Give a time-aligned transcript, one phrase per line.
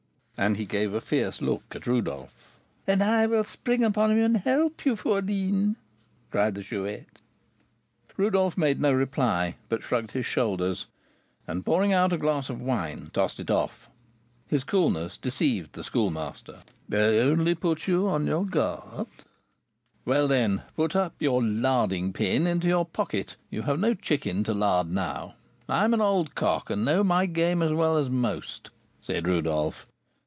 [0.37, 2.57] And he gave a fierce look at Rodolph.
[2.87, 5.75] "And I will spring upon him and help you, fourline,"
[6.31, 7.21] cried the Chouette.
[8.17, 10.87] Rodolph made no reply, but shrugged his shoulders,
[11.45, 13.87] and, pouring out a glass of wine, tossed it off.
[14.47, 16.63] His coolness deceived the Schoolmaster.
[16.91, 19.05] "I only put you on your guard."
[20.05, 24.55] "Well, then, put up your 'larding pin' into your pocket; you have no chicken to
[24.55, 25.35] lard now.
[25.69, 28.71] I am an old cock, and know my game as well as most,"
[29.01, 29.85] said Rodolph.